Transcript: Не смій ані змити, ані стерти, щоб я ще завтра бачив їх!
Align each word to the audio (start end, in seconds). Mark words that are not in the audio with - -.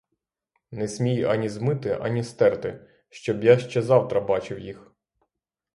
Не 0.71 0.87
смій 0.87 1.23
ані 1.23 1.49
змити, 1.49 1.97
ані 2.01 2.23
стерти, 2.23 2.87
щоб 3.09 3.43
я 3.43 3.57
ще 3.57 3.81
завтра 3.81 4.21
бачив 4.21 4.59
їх! 4.59 4.91